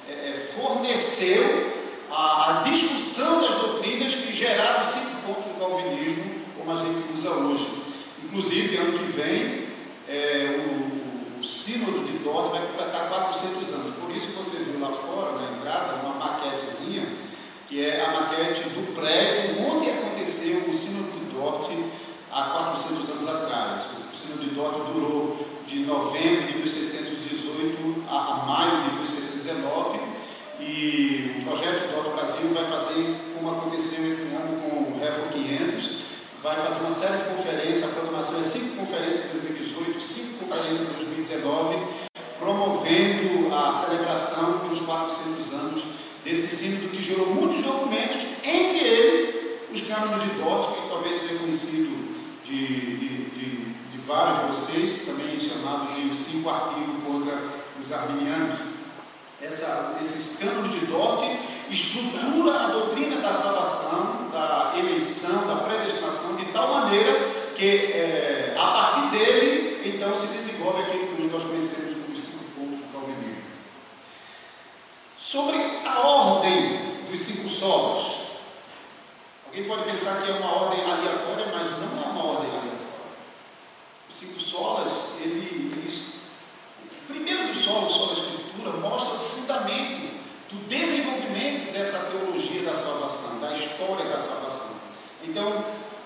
é, 0.07 0.13
é, 0.13 0.35
forneceu 0.55 1.75
a, 2.17 2.61
a, 2.61 2.63
discussão 2.63 3.43
das 3.43 3.55
doutrinas 3.57 4.15
que 4.15 4.33
geraram 4.33 4.85
cinco 4.85 5.23
pontos 5.27 5.45
do 5.45 5.61
calvinismo, 5.61 6.25
como 6.57 6.73
a 6.73 6.77
gente 6.77 7.13
usa 7.13 7.31
hoje. 7.31 7.67
Inclusive, 8.25 8.77
ano 8.77 8.99
que 8.99 9.05
vem, 9.05 9.67
é, 10.09 10.67
o 10.67 11.07
o 11.41 11.45
sínodo 11.45 12.01
de 12.01 12.19
Dort 12.19 12.51
vai 12.51 12.61
completar 12.67 13.09
400 13.09 13.73
anos. 13.75 13.95
Por 13.97 14.11
isso 14.17 14.29
você 14.29 14.65
viu 14.65 14.81
lá 14.81 14.91
fora, 14.91 15.33
na 15.33 15.57
entrada, 15.57 16.03
uma 16.03 16.15
maquetezinha, 16.15 17.07
que 17.69 17.85
é 17.85 18.05
a 18.05 18.11
maquete 18.13 18.69
do 18.71 18.95
prédio 18.95 19.63
onde 19.67 19.91
aconteceu 19.91 20.69
o 20.69 20.75
sínodo 20.75 21.13
de 21.13 21.35
Dort 21.35 21.71
há 22.33 22.43
400 22.43 23.11
anos 23.11 23.29
atrás. 23.29 23.87
O 24.13 24.17
sínodo 24.17 24.45
de 24.45 24.51
Dort 24.55 24.93
durou 24.93 25.47
de 25.67 25.81
novembro 25.81 26.47
de 26.47 26.59
1618 26.59 28.05
a, 28.09 28.17
a 28.17 28.47
maio 28.47 28.83
de 28.85 28.97
1619 28.97 30.16
e 30.61 31.39
o 31.41 31.45
projeto 31.45 31.93
Dort 31.93 32.15
Brasil 32.15 32.49
vai 32.55 32.65
fazer 32.65 33.15
como 33.35 33.51
aconteceu 33.51 34.11
esse 34.11 34.35
ano 34.35 34.61
com 34.63 34.77
o 34.93 35.01
Refugee 35.01 35.47
vai 36.47 36.55
fazer 36.55 36.79
uma 36.79 36.93
série 36.93 37.17
de 37.17 37.25
conferências, 37.31 37.85
a 37.85 37.89
programação 37.89 38.39
é 38.39 38.43
cinco 38.45 38.77
conferências 38.77 39.35
em 39.35 39.39
2018, 39.39 40.01
cinco 40.01 40.45
conferências 40.45 40.89
em 40.89 40.93
2019, 40.93 41.77
promovendo 42.39 43.53
a 43.53 43.73
celebração 43.73 44.61
pelos 44.61 44.79
400 44.81 45.53
anos 45.55 45.83
desse 46.25 46.55
sínodo 46.55 46.89
que 46.91 47.03
gerou 47.03 47.35
muitos 47.35 47.63
documentos, 47.63 48.23
entre 48.45 48.79
eles 48.79 49.35
os 49.73 49.81
cânones 49.81 50.23
de 50.23 50.39
Dort, 50.39 50.73
que 50.77 50.89
talvez 50.89 51.17
seja 51.17 51.41
conhecido 51.41 52.15
de, 52.45 52.97
de, 52.97 53.09
de, 53.31 53.65
de 53.91 53.99
vários 54.07 54.41
de 54.41 54.47
vocês, 54.47 55.07
também 55.07 55.41
chamado 55.41 55.95
de 55.95 56.15
cinco 56.15 56.49
artigos 56.49 57.03
contra 57.05 57.43
os 57.83 57.93
arminianos. 57.93 58.75
Essa, 59.40 59.99
esses 60.00 60.38
cânones 60.38 60.73
de 60.73 60.87
Dort 60.87 61.23
estrutura 61.71 62.59
a 62.59 62.66
doutrina 62.69 63.16
da 63.16 63.35
salvação, 63.35 64.28
da 64.33 64.73
eleição, 64.78 65.47
da 65.47 65.57
predestinação, 65.57 66.37
de 66.37 66.47
tal 66.47 66.73
maneira 66.75 67.12
que 67.55 67.93
é, 67.93 68.55
a 68.57 68.66
partir 68.66 69.11
dele, 69.11 69.83
então, 69.85 70.14
se 70.14 70.28
desenvolve 70.28 70.83
aquilo 70.83 71.16
que 71.16 71.23
nós 71.23 71.45
conhecemos 71.45 72.02
como 72.02 72.16
os 72.16 72.23
cinco 72.23 72.45
pontos 72.57 72.78
do 72.81 72.93
calvinismo. 72.93 73.45
Sobre 75.19 75.57
a 75.85 76.00
ordem 76.00 77.07
dos 77.11 77.21
cinco 77.21 77.49
solos, 77.49 78.26
alguém 79.47 79.64
pode 79.64 79.85
pensar 79.85 80.23
que 80.23 80.31
é 80.31 80.35
uma 80.35 80.52
ordem 80.64 80.83
aleatória, 80.83 81.47
mas 81.52 81.71
não 81.71 82.02
é 82.02 82.07
uma 82.11 82.25
ordem 82.25 82.50
aleatória. 82.50 82.76
Os 84.09 84.16
cinco 84.16 84.40
solas, 84.40 84.93
ele, 85.21 85.73
o 86.83 87.12
primeiro 87.12 87.49
dos 87.49 87.59
solos, 87.59 87.93
solo 87.93 88.14
da 88.14 88.46
Escritura, 88.57 88.79
mostra 88.79 89.15
o 89.15 89.19
fundamento 89.19 90.17
do 90.51 90.69
desenvolvimento 90.69 91.73
dessa 91.73 91.99
teologia 92.11 92.63
da 92.63 92.75
salvação, 92.75 93.39
da 93.41 93.53
história 93.53 94.07
da 94.07 94.19
salvação. 94.19 94.71
Então, 95.23 95.65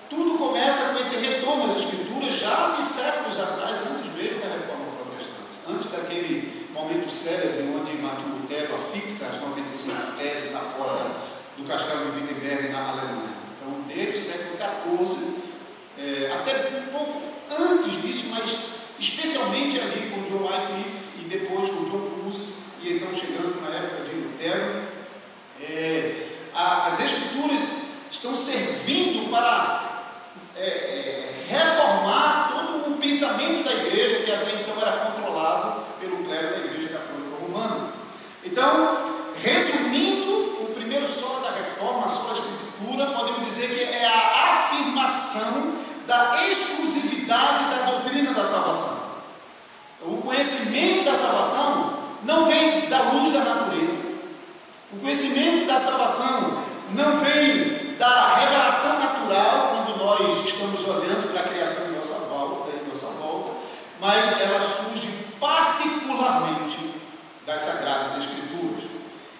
tudo 0.09 0.38
começa 0.38 0.92
com 0.92 1.00
esse 1.00 1.16
retorno 1.16 1.73
às 1.73 1.85
Escrituras 1.85 2.35
já 2.35 2.75
de 2.76 2.85
séculos 2.85 3.38
atrás, 3.38 3.83
antes 3.83 4.12
mesmo 4.14 4.40
da 4.40 4.49
reforma 4.54 4.87
protestante, 4.97 5.59
antes 5.69 5.90
daquele 5.90 6.69
momento 6.73 7.11
célebre 7.11 7.69
onde 7.78 7.97
Martin 7.99 8.25
Lutero 8.25 8.75
afixa 8.75 9.26
as 9.26 9.40
95 9.40 10.12
teses 10.19 10.52
na 10.52 10.61
porta 10.61 11.11
do 11.57 11.64
castelo 11.64 12.11
de 12.11 12.21
Wittenberg 12.21 12.69
na 12.69 12.88
Alemanha. 12.90 13.37
Então, 13.57 13.83
desde 13.87 14.14
o 14.14 14.19
século 14.19 15.07
XIV, 15.07 15.37
é, 15.99 16.33
até 16.33 16.78
um 16.78 16.90
pouco 16.90 17.23
antes 17.50 18.02
disso, 18.02 18.25
mas 18.30 18.57
especialmente 18.99 19.78
ali 19.78 20.11
com 20.11 20.23
John 20.23 20.45
Wycliffe 20.45 21.00
depois 21.30 21.70
com 21.70 21.84
John 21.84 22.26
Hus 22.26 22.54
e 22.82 22.94
então 22.94 23.14
chegando 23.14 23.62
na 23.62 23.76
época 23.76 24.02
de 24.02 24.16
Lutero, 24.16 24.82
é, 25.62 26.26
a, 26.52 26.87
as 26.87 26.99
escrituras 26.99 27.82
estão 28.10 28.37
servindo 28.37 29.30
para 29.30 30.16
é, 30.56 30.66
é, 30.66 31.34
reformar 31.49 32.52
todo 32.52 32.92
o 32.92 32.96
pensamento 32.96 33.64
da 33.64 33.72
igreja 33.75 34.25
que 34.25 34.32
até 34.32 34.60
então 34.60 34.80
era 34.80 35.06
controlado 35.06 35.82
pelo 36.00 36.25
clero 36.25 36.50
da 36.50 36.64
igreja 36.64 36.88
católica 36.88 37.37
romana. 37.40 37.92
Então, 38.44 38.96
resumindo, 39.37 40.64
o 40.64 40.72
primeiro 40.75 41.06
solo 41.08 41.40
da 41.40 41.50
reforma, 41.50 42.06
a 42.06 42.08
sola 42.08 42.32
escritura, 42.32 43.06
podemos 43.06 43.44
dizer 43.46 43.68
que 43.68 43.82
é 43.84 44.06
a 44.06 44.54
afirmação 44.54 45.76
da 46.06 46.42
exclusividade 46.49 47.70
da 47.70 47.90
doutrina 47.90 48.32
da 48.32 48.42
salvação. 48.42 49.00
O 50.02 50.16
conhecimento 50.40 51.04
da 51.04 51.14
salvação 51.14 51.99
não 52.23 52.47
vem 52.47 52.88
da 52.88 53.12
luz 53.12 53.30
da 53.30 53.40
natureza. 53.40 53.97
O 54.90 54.99
conhecimento 54.99 55.66
da 55.66 55.78
salvação 55.78 56.64
não 56.92 57.18
vem 57.18 57.94
da 57.99 58.37
revelação 58.37 58.99
natural, 59.00 59.85
quando 59.85 59.99
nós 59.99 60.47
estamos 60.47 60.80
olhando 60.88 61.30
para 61.30 61.42
a 61.42 61.49
criação 61.49 61.88
em 61.88 61.97
nossa 61.97 62.14
volta, 62.20 62.70
em 62.70 62.88
nossa 62.88 63.06
volta, 63.06 63.50
mas 64.00 64.40
ela 64.40 64.61
surge 64.62 65.09
particularmente 65.38 66.90
das 67.44 67.61
Sagradas 67.61 68.16
Escrituras. 68.16 68.85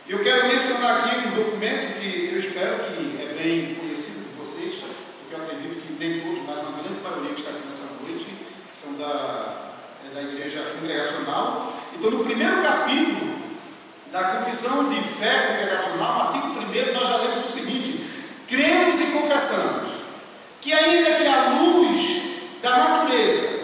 Eu 0.07 0.23
quero 0.23 0.49
mencionar 0.49 1.07
aqui 1.07 1.29
um 1.29 1.31
documento 1.31 1.99
que 1.99 2.31
eu 2.31 2.39
espero 2.39 2.85
que 2.85 3.23
é 3.23 3.35
bem 3.43 3.75
conhecido 3.77 4.29
de 4.29 4.39
vocês, 4.39 4.85
porque 5.21 5.35
eu 5.35 5.43
acredito 5.43 5.81
que 5.81 5.93
nem 5.95 6.21
todos, 6.21 6.41
mas 6.47 6.59
uma 6.59 6.83
grande 6.83 7.01
maioria 7.03 7.33
que 7.33 7.41
está 7.41 7.53
aqui 7.53 7.67
nessa 7.67 7.87
noite 8.03 8.27
são 8.75 8.95
da 8.99 9.71
é 10.11 10.15
da 10.15 10.23
igreja 10.23 10.61
congregacional. 10.81 11.73
Então, 11.95 12.11
no 12.11 12.25
primeiro 12.25 12.63
capítulo 12.63 13.39
da 14.11 14.25
confissão 14.25 14.89
de 14.89 15.01
fé 15.01 15.49
congregacional, 15.49 16.33
artigo 16.33 16.49
1, 16.49 16.93
nós 16.93 17.09
já 17.09 17.17
lemos 17.19 17.45
o 17.45 17.49
seguinte: 17.49 18.05
cremos 18.49 19.01
e 19.01 19.07
confessamos 19.07 19.91
que, 20.61 20.73
ainda 20.73 21.15
que 21.17 21.27
a 21.27 21.49
luz 21.61 22.23
da 22.63 22.71
natureza 22.71 23.61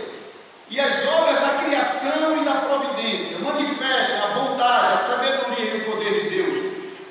e 0.68 0.80
as 0.80 1.06
obras 1.06 1.40
da 1.40 1.64
criação 1.64 2.42
e 2.42 2.44
da 2.44 2.52
providência 2.52 3.38
manifestem 3.38 4.18
a 4.20 4.26
bondade, 4.34 4.94
a 4.94 4.96
sabedoria 4.96 5.74
e 5.74 5.76
o 5.78 5.84
poder 5.84 6.22
de 6.22 6.30
Deus, 6.30 6.54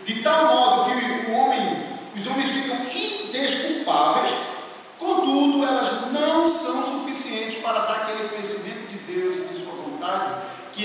de 0.04 0.22
tal 0.22 0.48
modo 0.48 0.92
que 0.92 1.32
o 1.32 1.34
homem, 1.34 2.00
os 2.16 2.28
homens 2.28 2.52
ficam 2.52 2.78
indesculpáveis, 2.78 4.56
Contudo, 4.98 5.64
elas 5.64 6.12
não 6.12 6.50
são 6.50 6.84
suficientes 6.84 7.62
para 7.62 7.80
dar 7.80 7.94
aquele 8.04 8.30
conhecimento 8.30 8.88
de 8.88 8.98
Deus 9.00 9.36
e 9.36 9.54
de 9.54 9.60
Sua 9.60 9.74
vontade 9.74 10.32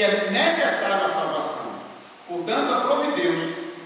é 0.03 0.31
necessário 0.31 1.05
à 1.05 1.09
salvação. 1.09 1.73
Portanto, 2.29 2.73
aprove 2.73 3.21
Deus, 3.21 3.41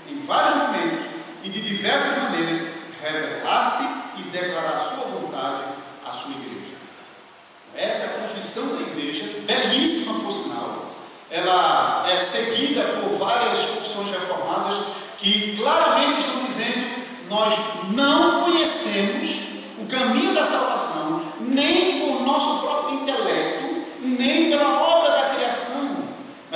em 0.08 0.16
vários 0.16 0.54
momentos 0.54 1.06
e 1.42 1.48
de 1.48 1.60
diversas 1.60 2.22
maneiras, 2.24 2.60
revelar-se 3.02 3.84
e 4.18 4.22
declarar 4.30 4.76
Sua 4.76 5.06
vontade 5.06 5.64
à 6.06 6.12
sua 6.12 6.30
igreja. 6.30 6.74
Essa 7.74 8.04
é 8.04 8.06
a 8.06 8.18
confissão 8.20 8.76
da 8.76 8.82
igreja, 8.82 9.24
belíssima 9.46 10.20
por 10.20 10.32
sinal. 10.32 10.90
Ela 11.30 12.06
é 12.08 12.18
seguida 12.18 12.82
por 13.00 13.18
várias 13.18 13.64
confissões 13.64 14.10
reformadas 14.10 14.76
que 15.18 15.56
claramente 15.56 16.20
estão 16.20 16.44
dizendo: 16.44 17.04
nós 17.28 17.54
não 17.92 18.44
conhecemos 18.44 19.30
o 19.78 19.86
caminho 19.86 20.32
da 20.32 20.44
salvação, 20.44 21.22
nem 21.40 22.00
por 22.00 22.22
nosso 22.22 22.60
próprio 22.60 23.00
intelecto, 23.00 23.84
nem 24.00 24.50
pela. 24.50 24.83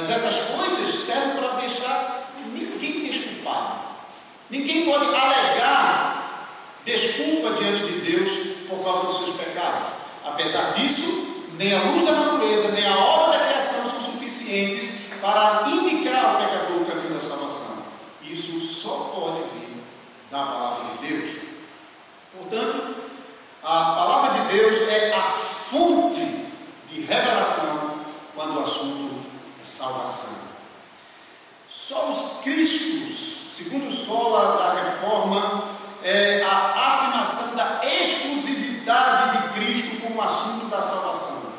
Mas 0.08 0.24
essas 0.24 0.56
coisas 0.56 0.94
servem 0.94 1.36
para 1.36 1.56
deixar 1.56 2.32
ninguém 2.54 3.04
desculpado. 3.04 3.80
Ninguém 4.48 4.86
pode 4.86 5.04
alegar 5.04 6.48
desculpa 6.82 7.52
diante 7.52 7.82
de 7.82 8.00
Deus 8.00 8.56
por 8.70 8.82
causa 8.82 9.06
dos 9.06 9.16
seus 9.18 9.36
pecados. 9.36 9.92
Apesar 10.24 10.72
disso, 10.72 11.44
nem 11.58 11.74
a 11.74 11.82
luz 11.82 12.06
da 12.06 12.12
natureza, 12.12 12.70
nem 12.70 12.86
a 12.86 12.98
obra 12.98 13.38
da 13.38 13.44
criação 13.48 13.86
são 13.90 14.00
suficientes 14.00 15.08
para 15.20 15.68
indicar 15.68 16.24
ao 16.24 16.36
pecador 16.38 16.80
o 16.80 16.86
caminho 16.86 17.12
da 17.12 17.20
salvação. 17.20 17.76
Isso 18.22 18.60
só 18.60 19.12
pode 19.14 19.42
vir 19.42 19.82
da 20.30 20.38
palavra 20.38 20.86
de 20.86 21.06
Deus. 21.06 21.36
Portanto, 22.34 22.94
a 23.62 23.84
palavra 23.94 24.40
de 24.40 24.56
Deus 24.56 24.88
é 24.88 25.12
a 25.12 25.22
fonte 25.22 26.46
de 26.86 27.02
revelação 27.02 28.04
quando 28.34 28.56
o 28.56 28.62
assunto 28.62 29.18
é 29.60 29.64
salvação. 29.64 30.48
Só 31.68 32.10
os 32.10 32.42
Cristos, 32.42 33.47
segundo 33.58 33.90
sola 33.90 34.56
da 34.56 34.84
reforma, 34.84 35.64
é 36.04 36.42
a 36.44 36.74
afirmação 36.76 37.56
da 37.56 37.80
exclusividade 37.84 39.38
de 39.38 39.54
Cristo 39.54 40.00
como 40.02 40.22
assunto 40.22 40.66
da 40.66 40.80
salvação. 40.80 41.52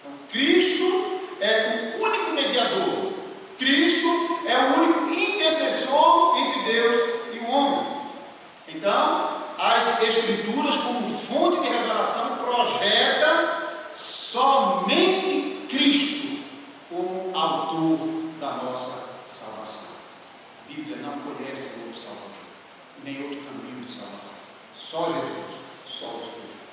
Então, 0.00 0.12
Cristo 0.28 1.20
é 1.40 1.94
o 1.96 2.02
único 2.02 2.32
mediador. 2.32 3.12
Cristo 3.56 4.08
é 4.46 4.56
o 4.56 4.80
único 4.80 5.12
intercessor 5.12 6.36
entre 6.38 6.72
Deus 6.72 6.96
e 7.34 7.38
o 7.38 7.50
homem. 7.50 7.86
Então, 8.68 9.38
as 9.58 10.02
Escrituras 10.02 10.76
como 10.76 11.16
fonte 11.16 11.60
de 11.60 11.68
revelação 11.68 12.36
projeta 12.36 13.68
somente 13.94 15.66
Cristo 15.68 16.38
como 16.88 17.36
autor 17.36 17.98
da 18.40 18.52
nossa 18.62 19.08
salvação. 19.26 19.88
A 20.64 20.72
Bíblia 20.72 20.96
não 20.98 21.18
conhece 21.20 21.80
outro 21.80 22.00
Salvador, 22.00 22.30
nem 23.02 23.22
outro 23.22 23.40
caminho 23.40 23.84
de 23.84 23.90
salvação. 23.90 24.38
Só 24.90 25.04
Jesus, 25.04 25.64
só 25.84 26.06
os 26.06 26.28
Cristo. 26.28 26.66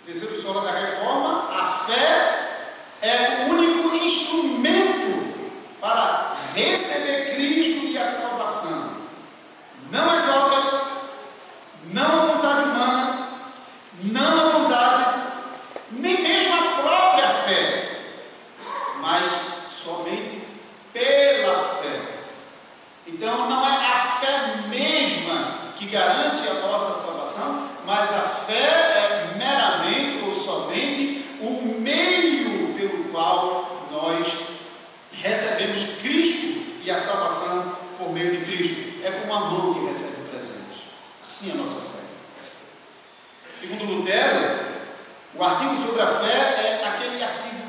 O 0.00 0.06
terceiro 0.06 0.34
solo 0.34 0.62
da 0.62 0.72
reforma, 0.72 1.11
valor 39.42 39.74
que 39.74 39.86
recebe 39.86 40.22
o 40.22 40.30
presente. 40.30 40.90
Assim 41.26 41.50
é 41.50 41.52
a 41.54 41.56
nossa 41.56 41.74
fé. 41.76 41.98
Segundo 43.54 43.84
Lutero, 43.84 44.72
o 45.34 45.42
artigo 45.42 45.76
sobre 45.76 46.02
a 46.02 46.06
fé 46.06 46.80
é 46.82 46.86
aquele 46.86 47.22
artigo 47.22 47.62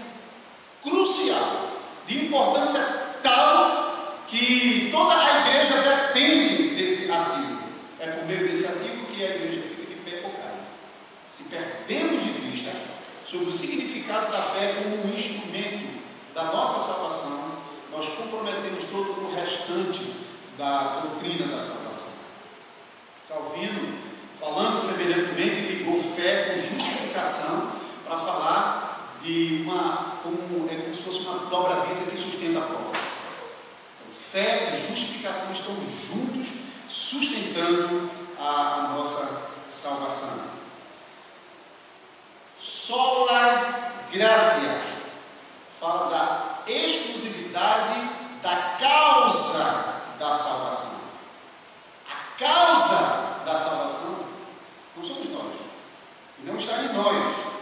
crucial, 0.82 1.80
de 2.08 2.26
importância 2.26 2.82
tal 3.24 4.24
que 4.28 4.90
toda 4.92 5.16
a 5.16 5.48
igreja 5.48 5.82
depende 5.82 6.76
desse 6.76 7.12
artigo. 7.12 7.64
É 8.00 8.08
por 8.08 8.26
meio 8.26 8.50
desse 8.50 8.68
artigo 8.68 9.06
que 9.08 9.24
a 9.24 9.30
igreja 9.30 9.62
fica 9.62 9.88
de 9.88 9.96
pé 10.02 10.22
bocado. 10.22 10.60
Se 11.32 11.44
perdemos 11.44 12.22
de 12.22 12.30
vista 12.30 12.72
sobre 13.26 13.46
o 13.48 13.52
significado 13.52 14.32
da 14.32 14.42
fé 14.42 14.76
como 14.84 15.06
um 15.06 15.14
instrumento 15.14 16.04
da 16.34 16.46
nossa 16.46 16.82
salvação, 16.82 17.54
nós 17.92 18.10
comprometemos 18.10 18.86
todo 18.86 19.24
o 19.24 19.34
restante 19.34 20.24
da 20.58 21.00
doutrina 21.00 21.48
da 21.48 21.60
salvação. 21.60 22.14
Calvino, 23.28 23.98
falando 24.40 24.80
semelhantemente, 24.80 25.62
ligou 25.62 26.02
fé 26.02 26.50
com 26.50 26.60
justificação 26.60 27.72
para 28.04 28.18
falar 28.18 29.18
de 29.22 29.64
uma, 29.66 30.18
como, 30.22 30.70
é 30.70 30.76
como 30.76 30.96
se 30.96 31.02
fosse 31.04 31.22
uma 31.22 31.50
dobradiça 31.50 32.12
que 32.12 32.18
sustenta 32.18 32.60
a 32.60 32.64
prova. 32.64 32.90
Então, 32.90 34.12
fé 34.12 34.74
e 34.74 34.88
justificação 34.90 35.52
estão 35.54 35.76
juntos, 35.76 36.48
sustentando 36.90 38.10
a, 38.38 38.76
a 38.76 38.88
nossa 38.90 39.42
salvação. 39.70 40.54
Sola 42.60 43.92
gratia 44.12 44.82
fala 45.80 46.10
da 46.10 46.72
exclusividade 46.72 48.10
da 48.42 48.78
causa 48.80 50.02
da 50.20 50.34
salvação. 50.34 51.00
A 52.10 52.38
causa 52.38 53.44
da 53.46 53.58
salvação 53.58 54.26
não 54.96 55.04
somos 55.04 55.30
nós, 55.30 55.56
e 56.40 56.46
não 56.46 56.56
está 56.56 56.78
em 56.78 56.94
nós. 56.94 57.54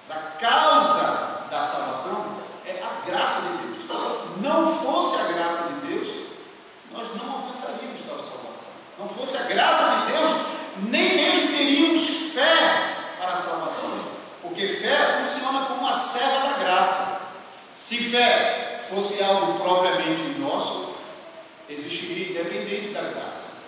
Mas 0.00 0.16
a 0.16 0.20
causa 0.38 1.46
da 1.50 1.62
salvação 1.62 2.36
é 2.64 2.82
a 2.82 3.06
graça 3.10 3.40
de 3.42 3.48
Deus. 3.58 3.78
Não 4.40 4.72
fosse 4.72 5.20
a 5.20 5.32
graça 5.32 5.68
de 5.68 5.86
Deus, 5.86 6.08
nós 6.92 7.08
não 7.16 7.32
alcançaríamos 7.32 8.02
tal 8.02 8.18
salvação. 8.18 8.68
Não 8.98 9.08
fosse 9.08 9.36
a 9.36 9.42
graça 9.44 10.06
de 10.06 10.12
Deus, 10.12 10.32
nem 10.90 11.16
mesmo 11.16 11.56
teríamos 11.56 12.08
fé 12.32 13.16
para 13.18 13.32
a 13.32 13.36
salvação. 13.36 14.18
Porque 14.58 14.72
fé 14.74 15.22
funciona 15.24 15.66
como 15.66 15.82
uma 15.82 15.94
serva 15.94 16.48
da 16.48 16.58
graça. 16.58 17.20
Se 17.76 17.96
fé 17.98 18.80
fosse 18.90 19.22
algo 19.22 19.60
propriamente 19.60 20.36
nosso, 20.40 20.96
existiria 21.68 22.30
independente 22.30 22.88
da 22.88 23.02
graça. 23.02 23.58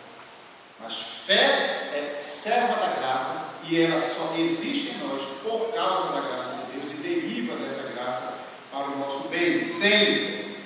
Mas 0.80 0.94
fé 0.94 1.90
é 1.94 2.16
serva 2.18 2.74
da 2.74 2.88
graça 2.96 3.50
e 3.62 3.80
ela 3.80 4.00
só 4.00 4.34
existe 4.36 4.96
em 4.96 5.06
nós 5.06 5.22
por 5.44 5.72
causa 5.72 6.12
da 6.12 6.22
graça 6.22 6.56
de 6.56 6.72
Deus 6.72 6.90
e 6.90 6.94
deriva 6.94 7.54
dessa 7.58 7.92
graça 7.92 8.34
para 8.72 8.86
o 8.86 8.98
nosso 8.98 9.28
bem. 9.28 9.62
Sem 9.62 10.56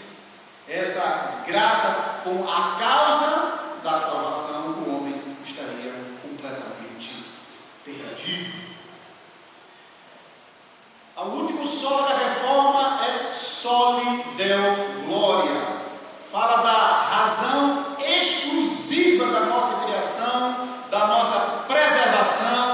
essa 0.66 1.42
graça 1.46 2.20
com 2.24 2.48
a 2.48 2.78
causa 2.78 3.78
da 3.82 3.94
salvação, 3.94 4.70
o 4.70 4.96
homem 4.96 5.20
estaria 5.42 5.92
completamente 6.22 7.26
perdido. 7.84 8.63
O 11.16 11.27
último 11.27 11.64
solo 11.64 12.03
da 12.03 12.16
reforma 12.16 12.98
é 13.05 13.33
soli 13.33 14.24
deo 14.37 15.07
gloria. 15.07 15.62
Fala 16.18 16.57
da 16.57 16.72
razão 16.72 17.96
exclusiva 18.00 19.27
da 19.27 19.46
nossa 19.46 19.85
criação, 19.85 20.57
da 20.90 21.07
nossa 21.07 21.38
preservação 21.68 22.73